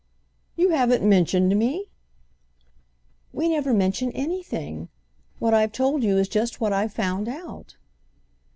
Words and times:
"You 0.55 0.69
haven't 0.71 1.07
mentioned 1.07 1.55
me?" 1.55 1.85
"We 3.31 3.47
never 3.49 3.71
mention 3.71 4.11
anything. 4.13 4.89
What 5.37 5.53
I've 5.53 5.73
told 5.73 6.01
you 6.01 6.17
is 6.17 6.27
just 6.27 6.59
what 6.59 6.73
I've 6.73 6.91
found 6.91 7.29
out." 7.29 7.77